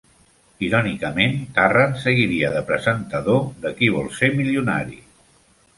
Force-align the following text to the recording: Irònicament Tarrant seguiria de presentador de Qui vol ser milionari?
Irònicament 0.67 1.37
Tarrant 1.57 1.93
seguiria 2.05 2.49
de 2.57 2.65
presentador 2.71 3.45
de 3.67 3.77
Qui 3.79 3.95
vol 3.99 4.13
ser 4.21 4.33
milionari? 4.41 5.01